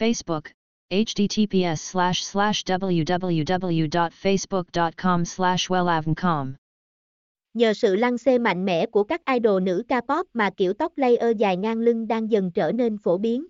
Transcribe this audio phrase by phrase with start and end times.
[0.00, 0.42] Facebook,
[0.90, 6.52] https slash slash www.facebook.com slash wellavncom.
[7.54, 11.36] Nhờ sự lăng xê mạnh mẽ của các idol nữ K-pop mà kiểu tóc layer
[11.36, 13.46] dài ngang lưng đang dần trở nên phổ biến.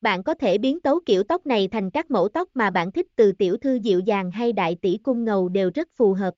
[0.00, 3.06] Bạn có thể biến tấu kiểu tóc này thành các mẫu tóc mà bạn thích
[3.16, 6.34] từ tiểu thư dịu dàng hay đại tỷ cung ngầu đều rất phù hợp.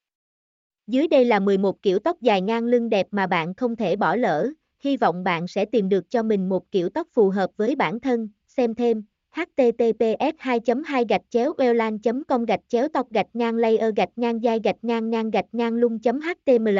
[0.86, 4.16] Dưới đây là 11 kiểu tóc dài ngang lưng đẹp mà bạn không thể bỏ
[4.16, 7.77] lỡ, hy vọng bạn sẽ tìm được cho mình một kiểu tóc phù hợp với
[7.77, 9.02] bản thân, xem thêm
[9.36, 14.41] https 2 2 gạch chéo welan com gạch chéo tóc gạch ngang layer gạch ngang
[14.41, 16.78] dai gạch ngang ngang gạch ngang lung html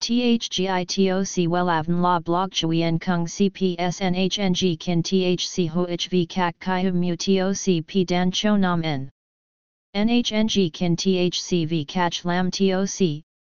[0.00, 8.04] THGITOC WELAVN La Blog Chuyen Kung CPSNHNG Kin THC HOHV Kak Kai Mu TOC P
[8.04, 9.10] Dan Cho Nam N
[9.96, 13.24] NHNG Kin THC V CACH Lam TOC